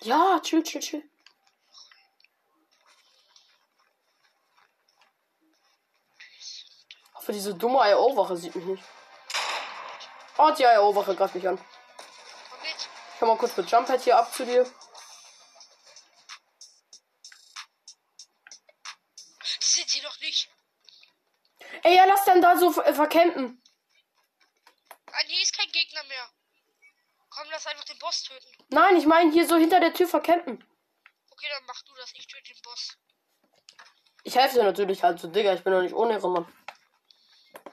[0.00, 1.10] Ja, chill, chill, chill.
[7.14, 8.84] Hoffe, diese dumme IO-Wache sieht mich nicht.
[10.44, 11.56] Oh, die IO-Wache greift mich an.
[12.64, 14.64] Ich komm mal kurz mit Jump hier ab zu dir.
[19.38, 20.50] Das sind sie noch nicht.
[21.84, 23.62] Ey, ja, lass dann da so äh, vercampen.
[25.12, 26.28] Ah, nee, ist kein Gegner mehr.
[27.30, 28.48] Komm, lass einfach den Boss töten.
[28.70, 30.66] Nein, ich meine hier so hinter der Tür vercampen.
[31.30, 32.10] Okay, dann mach du das.
[32.14, 32.98] Ich töte den Boss.
[34.24, 35.54] Ich helfe dir natürlich halt so, Digga.
[35.54, 36.52] Ich bin doch nicht ohne Mann.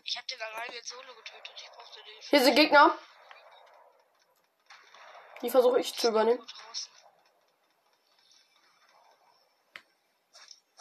[0.04, 1.29] Ich hab den alleine in Solo getötet.
[2.30, 2.96] Hier sind Gegner.
[5.42, 6.46] Die versuche ich zu übernehmen.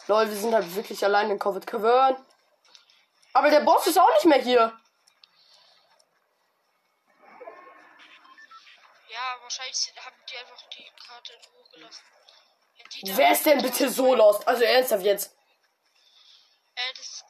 [0.07, 2.23] Lol, wir sind halt wirklich allein in Covid Cavern.
[3.33, 4.79] Aber der Boss ist auch nicht mehr hier.
[9.07, 12.03] Ja, wahrscheinlich haben die einfach die Karte in Ruhe gelassen.
[13.03, 14.47] Wer ist denn bitte so lost?
[14.47, 15.35] Also ernsthaft jetzt.
[16.75, 17.23] Äh, das,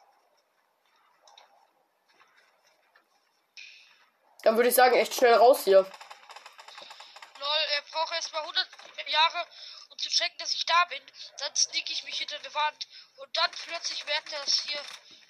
[4.50, 5.78] Dann würde ich sagen, echt schnell raus hier.
[5.78, 8.66] lol, er braucht erstmal 100
[9.06, 9.46] Jahre,
[9.90, 11.00] um zu checken, dass ich da bin.
[11.38, 12.88] Dann sneak ich mich hinter eine Wand.
[13.18, 14.80] Und dann plötzlich merkt er, dass hier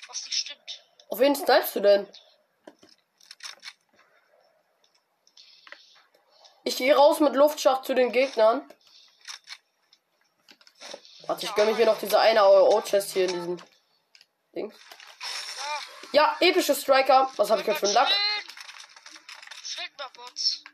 [0.09, 0.85] was nicht stimmt.
[1.11, 2.11] Auf wen snipest du denn?
[6.65, 8.73] Ich gehe raus mit Luftschacht zu den Gegnern.
[11.27, 13.63] Warte, ich gönne mir hier noch diese eine O-Chest hier in diesem
[14.55, 14.73] Ding.
[16.13, 17.31] Ja, Ja, epische Striker.
[17.37, 18.09] Was habe ich jetzt für einen Lack?
[19.81, 20.65] Schild mal Bots.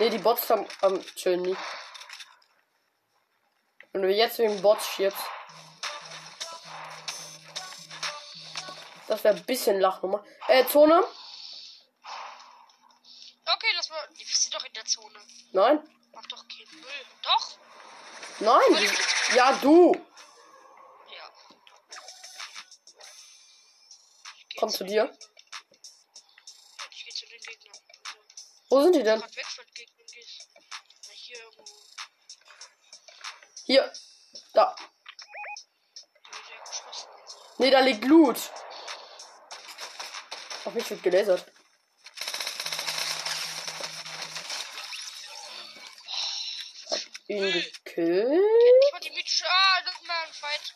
[0.00, 1.56] Ne, die Bots haben am chillen nie.
[3.92, 5.18] Wenn du jetzt wegen Bots schiebst.
[9.08, 10.24] Das wäre ein bisschen Lachnummer.
[10.48, 11.04] Äh, Zone?
[13.44, 14.08] Okay, lass mal.
[14.14, 15.18] Wir sind doch in der Zone.
[15.52, 15.80] Nein?
[16.12, 17.06] Mach doch keinen Müll.
[17.22, 17.58] Doch?
[18.38, 18.60] Nein?
[18.78, 19.92] die- Ja, du.
[21.14, 21.30] Ja.
[24.58, 25.12] Komm zu dir.
[28.70, 29.22] Wo sind die denn?
[33.70, 33.92] hier.
[34.52, 34.74] Da.
[37.58, 38.36] Nee, da liegt Loot.
[40.64, 41.44] Auf mich wird gelasert.
[46.90, 48.40] Hab ihn gekillt.
[49.02, 49.44] Ich die.
[49.44, 50.74] Ah, ein Fight.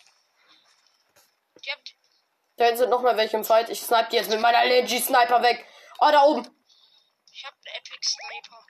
[2.57, 3.69] Da hinten sind noch mal welche im Fight.
[3.71, 5.67] Ich snipe die jetzt mit meiner Leggy Sniper weg.
[5.99, 6.49] Oh, da oben.
[7.37, 8.67] Ich hab einen Epic Sniper.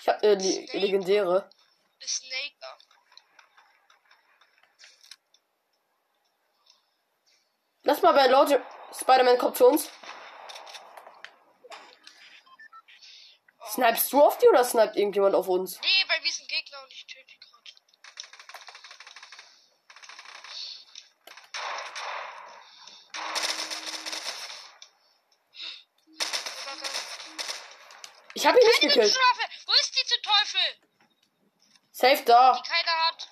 [0.00, 1.48] Ich hab äh, die legendäre.
[1.48, 2.50] Eine Snake.
[7.82, 8.60] Lass mal bei Leute.
[8.92, 9.88] Spider-Man kommt zu uns.
[13.64, 15.80] Snipest du auf die oder sniped irgendjemand auf uns?
[15.80, 17.50] Nee, bei mir ist ein Gegner und ich töte ihn gerade.
[28.40, 29.18] Ich hab ihn nicht gekillt.
[29.66, 30.60] Wo ist die zum Teufel?
[31.92, 32.54] Safe da.
[32.54, 33.28] Die keiner hat.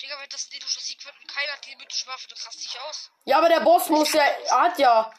[0.00, 2.80] Digga, wenn das dänischer Sieg wird und keiner hat die mythische Waffe, dann raste ich
[2.82, 3.10] aus.
[3.24, 4.22] Ja, aber der Boss muss ja.
[4.50, 5.12] Hat ja.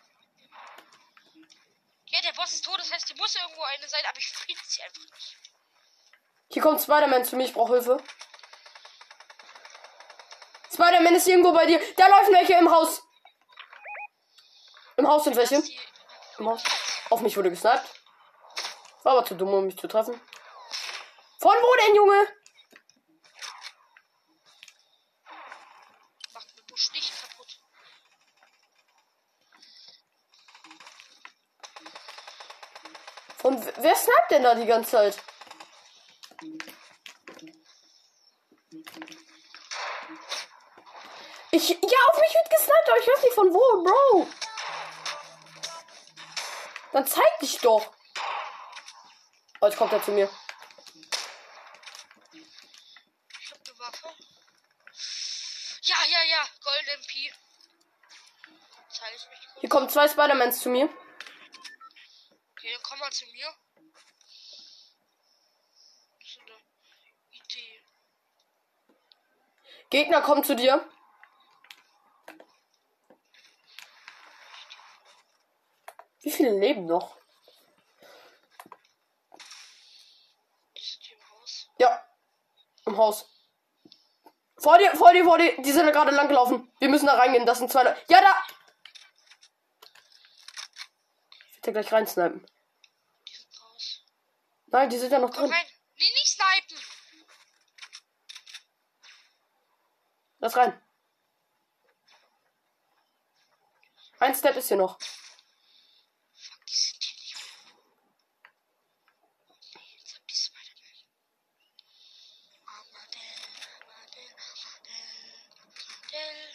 [2.06, 4.62] Ja, der Boss ist tot, das heißt, hier muss irgendwo eine sein, aber ich finde
[4.66, 5.38] sie einfach nicht.
[6.54, 7.44] Hier kommt Spider-Man zu mir.
[7.44, 8.02] Ich brauche Hilfe.
[10.72, 11.82] Spider-Man ist irgendwo bei dir.
[11.98, 13.04] Da laufen welche im Haus.
[14.96, 15.62] Im Haus sind welche.
[15.62, 15.80] Die-
[16.38, 16.64] Im Haus.
[17.10, 17.84] Auf mich wurde gesniped.
[19.04, 20.20] War aber zu dumm, um mich zu treffen.
[21.40, 22.28] Von wo denn, Junge?
[26.34, 27.60] Macht den Busch nicht kaputt.
[33.38, 35.18] Von wer sniped denn da die ganze Zeit?
[41.52, 41.70] Ich.
[41.70, 44.28] Ja, auf mich wird gesniped, aber ich weiß nicht von wo, Bro.
[46.92, 47.94] Dann zeig dich doch.
[49.62, 50.30] Oh, jetzt kommt er zu mir.
[52.34, 54.16] Ich hab eine Waffe.
[55.82, 57.04] Ja, ja, ja, Golden
[59.00, 59.60] kurz.
[59.60, 60.86] Hier kommen zwei Spider-Mans zu mir.
[62.52, 63.54] Okay, dann komm mal zu mir.
[66.20, 66.58] Das ist eine
[67.32, 67.82] Idee.
[69.90, 70.90] Gegner kommen zu dir.
[76.50, 77.18] Viele leben noch?
[80.76, 81.70] Sind im Haus.
[81.78, 82.08] Ja.
[82.86, 83.26] Im Haus.
[84.58, 85.62] Vor dir, vor dir, vor dir.
[85.62, 86.72] Die sind da gerade lang gelaufen.
[86.80, 87.46] Wir müssen da reingehen.
[87.46, 88.02] Das sind zwei Leute.
[88.10, 88.44] Ja, da!
[91.52, 92.46] Ich werde gleich reinsnipen.
[93.28, 94.04] Die sind raus.
[94.68, 95.54] Nein, die sind ja noch Komm drin.
[95.54, 95.66] rein.
[95.98, 96.78] Nee, nicht snipen.
[100.40, 100.82] Lass rein.
[104.20, 104.98] Ein Step ist hier noch.
[105.00, 107.44] Fuck, die sind hier nicht mehr.
[109.48, 110.98] Oh nee, jetzt hab die Spider-Man.
[112.66, 113.36] Amadel,
[113.82, 115.08] Amadel, Amadel,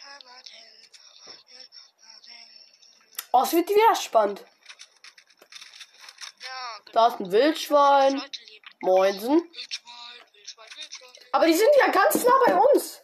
[0.04, 0.74] Amadel,
[1.08, 2.48] Amadel, Amadel.
[3.32, 4.44] Oh, es wird wieder spannend.
[6.92, 8.22] Da ist ein Wildschwein.
[8.80, 9.30] Moinsen.
[9.30, 9.92] Wildschwein,
[10.32, 11.08] Wildschwein, Wildschwein.
[11.32, 13.00] Aber die sind ja ganz nah bei uns.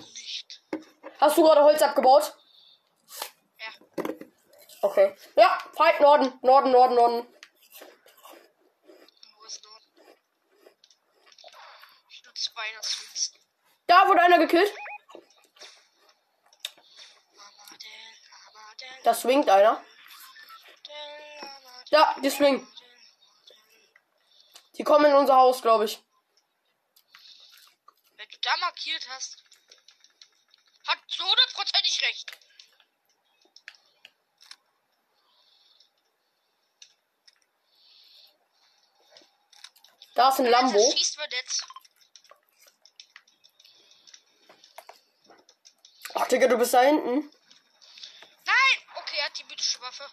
[0.00, 0.62] Nicht.
[1.20, 2.34] Hast du gerade Holz abgebaut?
[3.58, 4.04] Ja.
[4.80, 5.14] Okay.
[5.36, 6.38] Ja, Fight Norden.
[6.42, 7.26] Norden, Norden, Norden.
[9.36, 10.16] Wo ist Norden?
[12.10, 13.34] Ich nur zwei, das willst.
[13.86, 14.72] Da wurde einer gekillt.
[17.36, 17.88] Amadel,
[18.48, 19.84] Amadel, Da swingt einer.
[21.90, 22.66] Ja, die swingen.
[24.78, 26.02] Die kommen in unser Haus, glaube ich.
[28.16, 29.44] Wenn du da markiert hast,
[30.86, 32.38] hat so hundertprozentig recht.
[40.14, 40.78] Da ist ein Lambo.
[40.78, 41.66] Das schießt man jetzt.
[46.14, 47.30] Ach, Digga, du bist da hinten.
[48.44, 48.82] Nein!
[48.94, 50.04] Okay, er hat die mythische Waffe.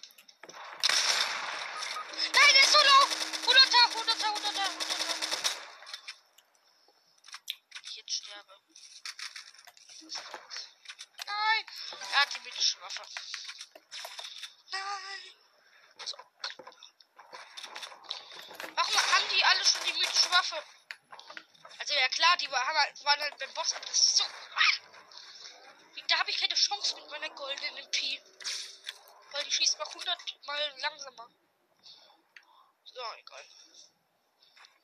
[2.34, 3.06] Nein, der ist so low!
[3.48, 4.68] 100er, 100er, 100er, 100er.
[7.84, 8.54] Ich jetzt sterbe.
[9.88, 10.68] Was ist das?
[11.26, 11.66] Nein!
[12.44, 13.04] Mythische Waffe.
[14.72, 15.36] Nein!
[16.06, 16.18] So.
[18.76, 20.64] Warum haben die alle schon die mythische Waffe?
[21.80, 24.24] Also ja klar, die war- haben halt- waren halt beim Boss, aber das ist so.
[24.24, 24.80] Ah!
[26.08, 28.20] Da habe ich keine Chance mit meiner goldenen MP.
[29.32, 31.30] Weil die schießt mal 100 mal langsamer.
[32.86, 33.46] So, egal.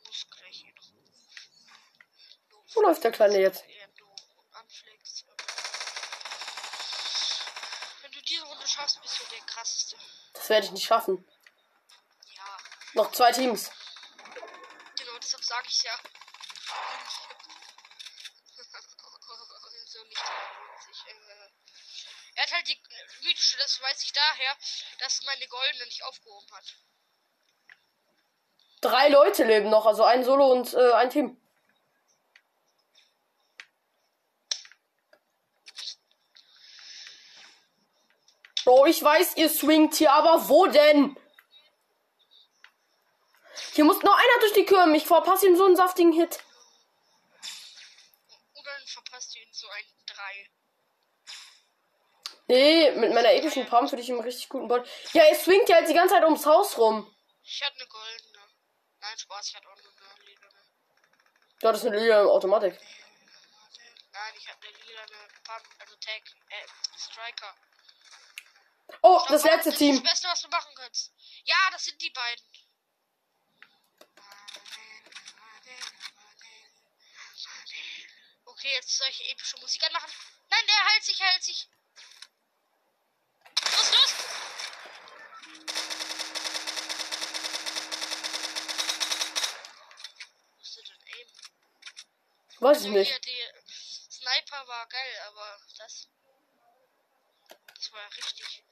[0.06, 0.94] Muss gleich hier noch.
[2.76, 3.64] Wo läuft der Kleine jetzt?
[3.64, 5.26] Endo und Anflex.
[8.02, 9.98] Wenn du diese Runde schaffst, bist du der krasseste.
[10.46, 11.28] Das werde ich nicht schaffen.
[12.36, 12.58] Ja,
[12.94, 13.72] Noch zwei Teams.
[14.96, 15.92] genau, deshalb sage ich ja.
[21.08, 21.50] äh,
[22.36, 22.80] Er hat halt die
[23.24, 24.56] mythische, das weiß ich daher,
[25.00, 26.76] dass meine goldene nicht aufgehoben hat.
[28.82, 31.42] Drei Leute leben noch, also ein Solo und äh, ein Team.
[38.66, 41.16] Bro, ich weiß, ihr swingt hier, aber wo denn?
[43.74, 44.98] Hier muss noch einer durch die Kürme.
[44.98, 46.40] Ich verpasse ihm so einen saftigen Hit.
[48.54, 50.50] Oder verpasst ihn so ein 3.
[52.48, 54.84] Nee, mit meiner epischen Pump würde ich ihm einen richtig guten Ball.
[55.14, 57.16] Ja, er swingt ja jetzt die ganze Zeit ums Haus rum.
[57.44, 58.40] Ich hatte eine goldene.
[59.00, 60.60] Nein, Spaß, ich hatte auch eine lilane.
[61.60, 62.74] Du hattest eine lila Automatik.
[64.12, 67.56] Nein, ich habe eine lilane Pump, also Tag, äh, Striker.
[69.02, 69.96] Oh, das Aber letzte ist Team.
[69.96, 71.12] Das Beste, was du machen kannst.
[71.44, 72.46] Ja, das sind die beiden.
[78.66, 80.10] Okay, jetzt soll ich epische Musik anmachen.
[80.50, 81.68] Nein, der heilt sich, heilt sich.
[83.72, 84.14] Los, los!
[90.56, 91.28] Wo ist der denn aim?
[92.60, 93.12] Weiß ich nicht.
[93.12, 96.08] hier, die Sniper war geil, aber das.
[97.76, 98.64] Das war ja richtig.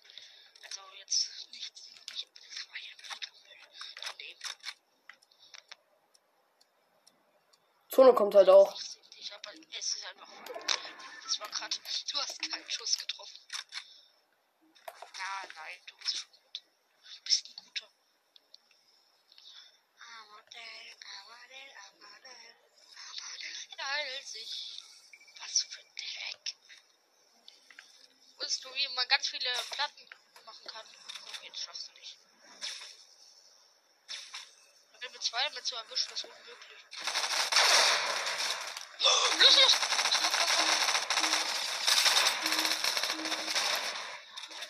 [0.64, 1.74] Also jetzt nicht.
[2.10, 3.60] nicht das war ja mega Müll.
[3.96, 4.40] Daneben.
[7.94, 8.76] Zone kommt halt auch.
[9.18, 10.28] Ich hab halt, es ist einfach.
[11.24, 11.78] Das war gerade.
[12.12, 13.40] Du hast keinen Schuss getroffen.
[14.88, 16.64] Na, nein, du bist schon gut.
[17.16, 17.88] Du bist ein guter.
[19.98, 22.56] Amadel, Amadel, Amadel,
[23.12, 23.86] Amadel.
[23.86, 24.82] Heilt sich.
[25.38, 26.56] Was für ein Dreck.
[28.38, 30.10] Wusstest du, wie man ganz viele Platten
[30.46, 30.86] machen kann?
[31.44, 32.18] Jetzt schaffst du nicht.
[35.24, 36.80] Zwei damit zu erwischen, ist unmöglich.
[39.40, 39.74] Los, los!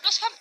[0.03, 0.33] Los, komm,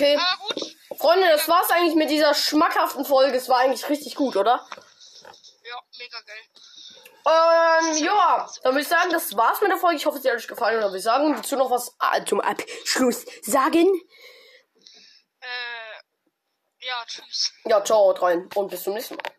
[0.00, 0.16] okay.
[0.16, 0.76] Aber gut.
[0.98, 3.36] Freunde, das war's eigentlich mit dieser schmackhaften Folge.
[3.36, 4.66] Es war eigentlich richtig gut, oder?
[5.64, 6.40] Ja, mega geil.
[7.26, 8.50] Ähm, ja.
[8.62, 9.96] Dann würde ich sagen, das war's mit der Folge.
[9.96, 10.76] Ich hoffe, es hat euch gefallen.
[10.76, 13.86] Und dann würde ich sagen, willst du noch was äh, zum Abschluss sagen?
[15.40, 17.52] Äh, ja, tschüss.
[17.64, 18.48] Ja, ciao, rein.
[18.54, 19.29] Und bis zum nächsten Mal.